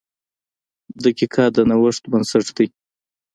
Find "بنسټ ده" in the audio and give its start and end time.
2.11-2.65